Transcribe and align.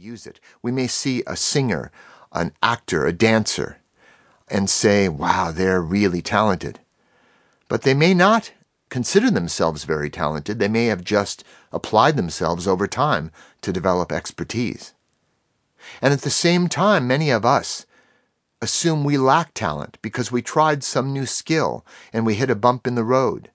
use 0.00 0.26
it. 0.26 0.40
We 0.62 0.72
may 0.72 0.86
see 0.86 1.22
a 1.26 1.36
singer, 1.36 1.92
an 2.32 2.52
actor, 2.62 3.06
a 3.06 3.12
dancer, 3.12 3.78
and 4.48 4.68
say, 4.68 5.08
wow, 5.08 5.52
they're 5.52 5.82
really 5.82 6.22
talented. 6.22 6.80
But 7.68 7.82
they 7.82 7.94
may 7.94 8.14
not 8.14 8.52
consider 8.88 9.30
themselves 9.30 9.84
very 9.84 10.10
talented. 10.10 10.58
They 10.58 10.68
may 10.68 10.86
have 10.86 11.04
just 11.04 11.44
applied 11.72 12.16
themselves 12.16 12.66
over 12.66 12.86
time 12.86 13.30
to 13.62 13.72
develop 13.72 14.10
expertise. 14.10 14.92
And 16.02 16.12
at 16.12 16.22
the 16.22 16.30
same 16.30 16.68
time, 16.68 17.06
many 17.06 17.30
of 17.30 17.44
us 17.44 17.86
assume 18.60 19.04
we 19.04 19.16
lack 19.16 19.54
talent 19.54 19.98
because 20.02 20.32
we 20.32 20.42
tried 20.42 20.84
some 20.84 21.12
new 21.12 21.26
skill 21.26 21.86
and 22.12 22.26
we 22.26 22.34
hit 22.34 22.50
a 22.50 22.54
bump 22.54 22.86
in 22.86 22.94
the 22.94 23.04
road 23.04 23.50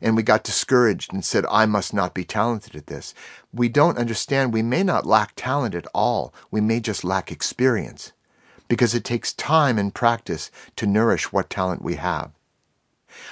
and 0.00 0.16
we 0.16 0.22
got 0.22 0.44
discouraged 0.44 1.12
and 1.12 1.24
said, 1.24 1.44
I 1.50 1.66
must 1.66 1.92
not 1.92 2.14
be 2.14 2.24
talented 2.24 2.76
at 2.76 2.86
this. 2.86 3.14
We 3.52 3.68
don't 3.68 3.98
understand 3.98 4.52
we 4.52 4.62
may 4.62 4.82
not 4.82 5.06
lack 5.06 5.32
talent 5.36 5.74
at 5.74 5.86
all. 5.94 6.32
We 6.50 6.60
may 6.60 6.80
just 6.80 7.04
lack 7.04 7.32
experience 7.32 8.12
because 8.68 8.94
it 8.94 9.04
takes 9.04 9.32
time 9.32 9.78
and 9.78 9.94
practice 9.94 10.50
to 10.76 10.86
nourish 10.86 11.32
what 11.32 11.50
talent 11.50 11.82
we 11.82 11.94
have. 11.94 12.30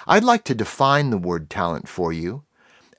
I'd 0.07 0.25
like 0.25 0.45
to 0.45 0.55
define 0.55 1.11
the 1.11 1.19
word 1.19 1.51
talent 1.51 1.89
for 1.89 2.13
you 2.13 2.43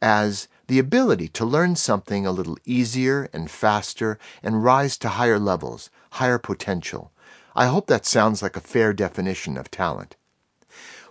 as 0.02 0.48
the 0.68 0.80
ability 0.80 1.28
to 1.30 1.46
learn 1.46 1.76
something 1.76 2.26
a 2.26 2.32
little 2.32 2.58
easier 2.66 3.30
and 3.34 3.50
faster 3.50 4.20
and 4.44 4.64
rise 4.64 4.98
to 5.00 5.10
higher 5.10 5.40
levels, 5.40 5.90
higher 6.12 6.38
potential. 6.38 7.12
I 7.56 7.66
hope 7.66 7.88
that 7.88 8.06
sounds 8.06 8.42
like 8.42 8.56
a 8.56 8.62
fair 8.62 8.94
definition 8.94 9.58
of 9.58 9.72
talent. 9.72 10.16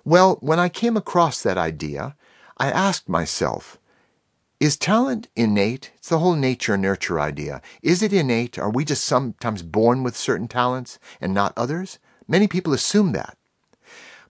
Well, 0.04 0.36
when 0.40 0.60
I 0.60 0.68
came 0.68 0.96
across 0.96 1.42
that 1.42 1.58
idea, 1.58 2.14
I 2.56 2.70
asked 2.70 3.08
myself, 3.08 3.78
is 4.58 4.78
talent 4.78 5.28
innate? 5.36 5.92
It's 5.96 6.08
the 6.08 6.18
whole 6.18 6.34
nature 6.34 6.78
nurture 6.78 7.20
idea. 7.20 7.60
Is 7.82 8.02
it 8.02 8.12
innate? 8.12 8.58
Are 8.58 8.70
we 8.70 8.86
just 8.86 9.04
sometimes 9.04 9.62
born 9.62 10.02
with 10.02 10.16
certain 10.16 10.48
talents 10.48 10.98
and 11.20 11.34
not 11.34 11.52
others? 11.56 11.98
Many 12.26 12.48
people 12.48 12.72
assume 12.72 13.12
that. 13.12 13.36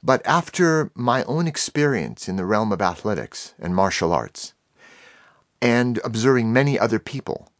But 0.03 0.27
after 0.27 0.91
my 0.95 1.23
own 1.25 1.47
experience 1.47 2.29
in 2.29 2.35
the 2.35 2.45
realm 2.45 2.73
of 2.73 2.83
athletics 2.83 3.55
and 3.61 3.75
martial 3.75 4.13
arts, 4.13 4.55
and 5.63 6.01
observing 6.05 6.53
many 6.53 6.79
other 6.79 6.99
people, 6.99 7.53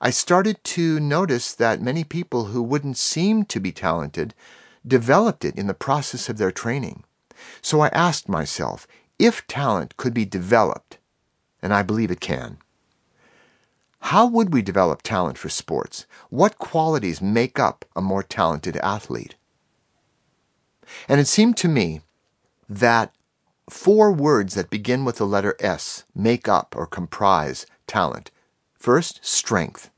I 0.00 0.10
started 0.10 0.62
to 0.64 0.98
notice 0.98 1.54
that 1.54 1.80
many 1.80 2.02
people 2.02 2.46
who 2.46 2.62
wouldn't 2.62 2.96
seem 2.96 3.44
to 3.44 3.60
be 3.60 3.70
talented 3.70 4.34
developed 4.86 5.44
it 5.44 5.56
in 5.56 5.68
the 5.68 5.74
process 5.74 6.28
of 6.28 6.38
their 6.38 6.52
training. 6.52 7.04
So 7.62 7.80
I 7.80 7.88
asked 7.88 8.28
myself 8.28 8.86
if 9.20 9.46
talent 9.46 9.98
could 9.98 10.14
be 10.14 10.24
developed, 10.24 10.96
and 11.62 11.74
I 11.74 11.82
believe 11.82 12.10
it 12.10 12.20
can, 12.20 12.56
how 14.04 14.26
would 14.26 14.52
we 14.52 14.62
develop 14.62 15.02
talent 15.02 15.36
for 15.36 15.50
sports? 15.50 16.06
What 16.30 16.56
qualities 16.56 17.20
make 17.20 17.58
up 17.58 17.84
a 17.94 18.00
more 18.00 18.22
talented 18.22 18.78
athlete? 18.78 19.34
And 21.06 21.20
it 21.20 21.26
seemed 21.26 21.58
to 21.58 21.68
me 21.68 22.00
that 22.66 23.12
four 23.68 24.10
words 24.10 24.54
that 24.54 24.70
begin 24.70 25.04
with 25.04 25.16
the 25.16 25.26
letter 25.26 25.54
S 25.60 26.04
make 26.14 26.48
up 26.48 26.74
or 26.74 26.86
comprise 26.86 27.66
talent. 27.86 28.30
First, 28.72 29.22
strength, 29.22 29.90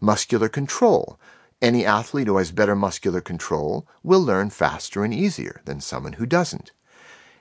muscular 0.00 0.48
control. 0.48 1.18
Any 1.60 1.84
athlete 1.84 2.28
who 2.28 2.36
has 2.36 2.52
better 2.52 2.76
muscular 2.76 3.20
control 3.20 3.84
will 4.04 4.20
learn 4.20 4.50
faster 4.50 5.02
and 5.02 5.12
easier 5.12 5.60
than 5.64 5.80
someone 5.80 6.14
who 6.14 6.26
doesn't. 6.26 6.70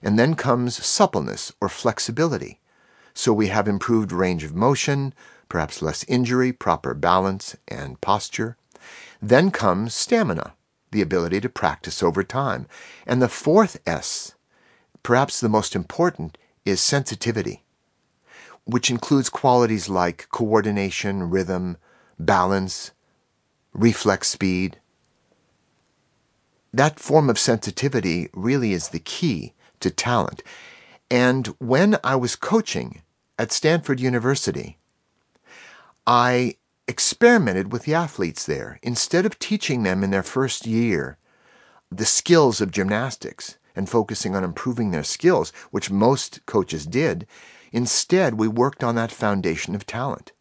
And 0.04 0.20
then 0.20 0.36
comes 0.36 0.86
suppleness 0.86 1.54
or 1.59 1.70
flexibility. 1.70 2.59
So 3.14 3.34
we 3.34 3.48
have 3.48 3.68
improved 3.68 4.12
range 4.12 4.44
of 4.44 4.54
motion, 4.54 5.14
perhaps 5.48 5.82
less 5.82 6.04
injury, 6.06 6.52
proper 6.52 6.94
balance, 6.94 7.56
and 7.68 8.00
posture. 8.02 8.58
Then 9.22 9.50
comes 9.50 9.95
stamina 9.95 10.54
the 10.92 11.02
ability 11.02 11.42
to 11.42 11.50
practice 11.50 12.04
over 12.04 12.23
time. 12.23 12.68
And 13.08 13.22
the 13.22 13.28
fourth 13.30 13.80
S, 13.86 14.36
perhaps 15.02 15.40
the 15.40 15.50
most 15.50 15.76
important, 15.76 16.38
is 16.66 16.80
sensitivity, 16.80 17.64
which 18.66 18.89
includes 18.89 19.30
qualities 19.30 19.89
like 19.89 20.27
coordination, 20.32 21.30
rhythm, 21.30 21.77
balance, 22.20 22.92
reflex 23.73 24.30
speed. 24.30 24.80
That 26.73 27.00
form 27.00 27.30
of 27.30 27.39
sensitivity 27.39 28.30
really 28.33 28.73
is 28.73 28.89
the 28.89 29.00
key 29.00 29.54
to 29.83 29.92
talent. 29.92 30.44
And 31.10 31.48
when 31.60 31.98
I 32.04 32.16
was 32.16 32.36
coaching 32.36 33.02
at 33.38 33.52
Stanford 33.52 33.99
University, 33.99 34.77
I 36.05 36.55
experimented 36.88 37.71
with 37.71 37.83
the 37.83 37.94
athletes 37.94 38.45
there. 38.45 38.80
Instead 38.82 39.26
of 39.26 39.39
teaching 39.39 39.83
them 39.83 40.04
in 40.04 40.11
their 40.11 40.23
first 40.23 40.66
year 40.66 41.17
the 41.92 42.05
skills 42.05 42.60
of 42.60 42.71
gymnastics 42.71 43.58
and 43.76 43.89
focusing 43.89 44.36
on 44.36 44.44
improving 44.44 44.92
their 44.92 45.04
skills, 45.04 45.54
which 45.71 45.92
most 45.92 46.45
coaches 46.45 46.86
did, 46.86 47.27
instead 47.71 48.36
we 48.36 48.48
worked 48.48 48.83
on 48.83 48.95
that 48.95 49.11
foundation 49.11 49.76
of 49.76 49.86
talent. 49.86 50.32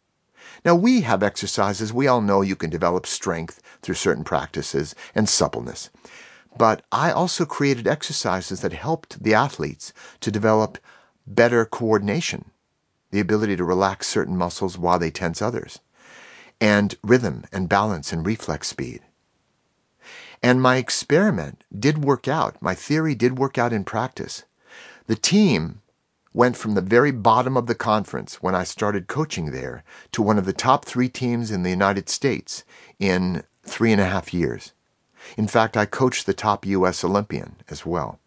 Now, 0.65 0.75
we 0.75 1.01
have 1.01 1.23
exercises. 1.23 1.93
We 1.93 2.07
all 2.07 2.21
know 2.21 2.41
you 2.41 2.55
can 2.55 2.69
develop 2.69 3.05
strength 3.05 3.61
through 3.81 3.95
certain 3.95 4.23
practices 4.23 4.95
and 5.13 5.27
suppleness. 5.27 5.89
But 6.57 6.83
I 6.91 7.11
also 7.11 7.45
created 7.45 7.87
exercises 7.87 8.61
that 8.61 8.73
helped 8.73 9.23
the 9.23 9.33
athletes 9.33 9.93
to 10.19 10.31
develop 10.31 10.77
better 11.25 11.65
coordination, 11.65 12.51
the 13.11 13.19
ability 13.19 13.55
to 13.55 13.63
relax 13.63 14.07
certain 14.07 14.37
muscles 14.37 14.77
while 14.77 14.99
they 14.99 15.11
tense 15.11 15.41
others 15.41 15.79
and 16.61 16.95
rhythm 17.03 17.43
and 17.51 17.67
balance 17.67 18.13
and 18.13 18.25
reflex 18.25 18.69
speed. 18.69 19.01
And 20.41 20.61
my 20.61 20.77
experiment 20.77 21.63
did 21.77 22.03
work 22.03 22.27
out. 22.27 22.61
My 22.61 22.75
theory 22.75 23.15
did 23.15 23.37
work 23.37 23.57
out 23.57 23.73
in 23.73 23.83
practice. 23.83 24.43
The 25.07 25.15
team 25.15 25.81
went 26.33 26.57
from 26.57 26.73
the 26.73 26.81
very 26.81 27.11
bottom 27.11 27.55
of 27.55 27.67
the 27.67 27.75
conference 27.75 28.41
when 28.41 28.55
I 28.55 28.63
started 28.63 29.07
coaching 29.07 29.51
there 29.51 29.83
to 30.11 30.21
one 30.21 30.37
of 30.37 30.45
the 30.45 30.53
top 30.53 30.85
three 30.85 31.09
teams 31.09 31.51
in 31.51 31.63
the 31.63 31.69
United 31.69 32.09
States 32.09 32.63
in 32.99 33.43
three 33.63 33.91
and 33.91 34.01
a 34.01 34.05
half 34.05 34.33
years. 34.33 34.73
In 35.37 35.47
fact, 35.47 35.77
I 35.77 35.85
coached 35.85 36.25
the 36.25 36.33
top 36.33 36.65
U.S. 36.65 37.03
Olympian 37.03 37.55
as 37.69 37.85
well. 37.85 38.19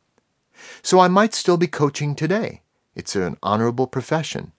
So 0.83 1.01
I 1.01 1.09
might 1.09 1.35
still 1.35 1.57
be 1.57 1.67
coaching 1.67 2.15
today. 2.15 2.63
It's 2.95 3.15
an 3.15 3.37
honorable 3.43 3.87
profession. 3.87 4.53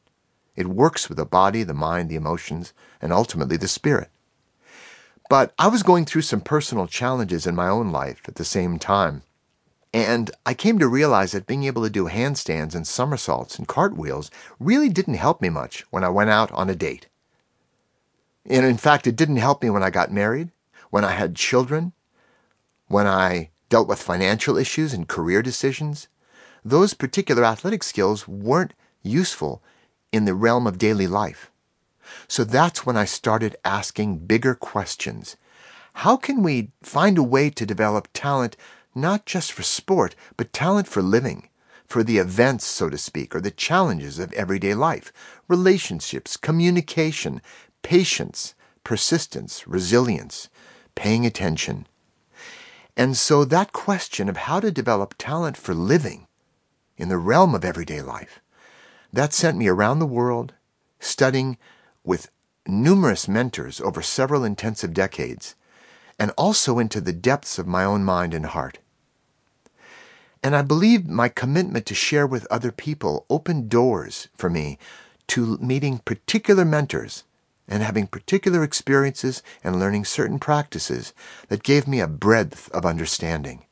It 0.55 0.67
works 0.67 1.09
with 1.09 1.17
the 1.17 1.25
body, 1.25 1.63
the 1.63 1.73
mind, 1.73 2.09
the 2.09 2.15
emotions, 2.15 2.73
and 3.01 3.13
ultimately 3.13 3.57
the 3.57 3.67
spirit. 3.67 4.09
But 5.29 5.53
I 5.59 5.67
was 5.67 5.83
going 5.83 6.05
through 6.05 6.21
some 6.21 6.41
personal 6.41 6.87
challenges 6.87 7.45
in 7.45 7.55
my 7.55 7.67
own 7.67 7.91
life 7.91 8.21
at 8.27 8.35
the 8.35 8.45
same 8.45 8.79
time. 8.79 9.23
And 9.93 10.31
I 10.45 10.53
came 10.53 10.79
to 10.79 10.87
realize 10.87 11.31
that 11.31 11.47
being 11.47 11.63
able 11.63 11.83
to 11.83 11.89
do 11.89 12.05
handstands 12.05 12.75
and 12.75 12.87
somersaults 12.87 13.57
and 13.57 13.67
cartwheels 13.67 14.29
really 14.59 14.89
didn't 14.89 15.15
help 15.15 15.41
me 15.41 15.49
much 15.49 15.85
when 15.89 16.03
I 16.03 16.09
went 16.09 16.29
out 16.29 16.51
on 16.51 16.69
a 16.69 16.75
date. 16.75 17.07
And 18.45 18.65
in 18.65 18.77
fact, 18.77 19.07
it 19.07 19.15
didn't 19.15 19.37
help 19.37 19.61
me 19.61 19.69
when 19.69 19.83
I 19.83 19.89
got 19.89 20.11
married, 20.11 20.51
when 20.89 21.03
I 21.03 21.11
had 21.11 21.35
children, 21.35 21.93
when 22.87 23.07
I 23.07 23.49
dealt 23.69 23.87
with 23.87 24.01
financial 24.01 24.57
issues 24.57 24.93
and 24.93 25.07
career 25.07 25.41
decisions. 25.41 26.07
Those 26.63 26.93
particular 26.93 27.43
athletic 27.43 27.83
skills 27.83 28.27
weren't 28.27 28.73
useful 29.03 29.61
in 30.11 30.25
the 30.25 30.33
realm 30.33 30.67
of 30.67 30.77
daily 30.77 31.07
life. 31.07 31.51
So 32.27 32.43
that's 32.43 32.85
when 32.85 32.97
I 32.97 33.05
started 33.05 33.57
asking 33.65 34.25
bigger 34.25 34.55
questions. 34.55 35.35
How 35.93 36.15
can 36.15 36.43
we 36.43 36.71
find 36.81 37.17
a 37.17 37.23
way 37.23 37.49
to 37.49 37.65
develop 37.65 38.07
talent 38.13 38.55
not 38.95 39.25
just 39.25 39.51
for 39.51 39.63
sport, 39.63 40.15
but 40.37 40.53
talent 40.53 40.87
for 40.87 41.01
living, 41.01 41.49
for 41.85 42.03
the 42.03 42.17
events, 42.17 42.65
so 42.65 42.89
to 42.89 42.97
speak, 42.97 43.35
or 43.35 43.41
the 43.41 43.51
challenges 43.51 44.19
of 44.19 44.33
everyday 44.33 44.73
life, 44.73 45.13
relationships, 45.47 46.35
communication, 46.35 47.41
patience, 47.83 48.55
persistence, 48.83 49.67
resilience, 49.67 50.49
paying 50.95 51.25
attention. 51.25 51.87
And 52.97 53.15
so 53.15 53.45
that 53.45 53.71
question 53.71 54.27
of 54.27 54.37
how 54.37 54.59
to 54.59 54.71
develop 54.71 55.13
talent 55.19 55.55
for 55.55 55.75
living 55.75 56.25
in 56.97 57.09
the 57.09 57.19
realm 57.19 57.53
of 57.53 57.63
everyday 57.63 58.01
life 58.01 58.41
that 59.13 59.33
sent 59.33 59.55
me 59.55 59.67
around 59.67 59.99
the 59.99 60.07
world, 60.07 60.53
studying 60.99 61.57
with 62.03 62.31
numerous 62.67 63.27
mentors 63.27 63.79
over 63.79 64.01
several 64.01 64.43
intensive 64.43 64.95
decades, 64.95 65.55
and 66.19 66.31
also 66.37 66.79
into 66.79 66.99
the 66.99 67.13
depths 67.13 67.59
of 67.59 67.67
my 67.67 67.83
own 67.85 68.03
mind 68.03 68.33
and 68.33 68.47
heart. 68.47 68.79
And 70.43 70.55
I 70.55 70.63
believe 70.63 71.05
my 71.05 71.29
commitment 71.29 71.85
to 71.85 71.95
share 71.95 72.25
with 72.25 72.47
other 72.49 72.71
people 72.71 73.25
opened 73.29 73.69
doors 73.69 74.27
for 74.35 74.49
me 74.49 74.79
to 75.27 75.57
meeting 75.59 75.99
particular 75.99 76.65
mentors 76.65 77.23
and 77.67 77.83
having 77.83 78.07
particular 78.07 78.63
experiences 78.63 79.43
and 79.63 79.79
learning 79.79 80.05
certain 80.05 80.39
practices 80.39 81.13
that 81.49 81.63
gave 81.63 81.87
me 81.87 81.99
a 81.99 82.07
breadth 82.07 82.69
of 82.71 82.85
understanding. 82.85 83.65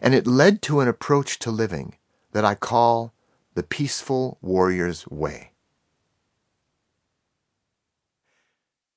And 0.00 0.14
it 0.14 0.26
led 0.26 0.62
to 0.62 0.80
an 0.80 0.88
approach 0.88 1.38
to 1.40 1.50
living 1.50 1.96
that 2.32 2.44
I 2.44 2.54
call 2.54 3.12
the 3.54 3.62
peaceful 3.62 4.38
warrior's 4.40 5.06
way. 5.08 5.52